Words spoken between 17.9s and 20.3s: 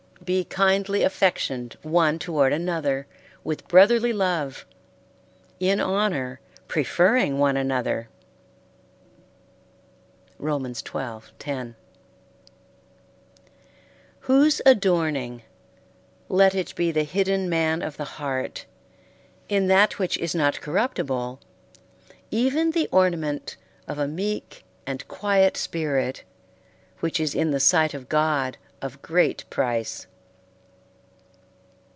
the heart, in that which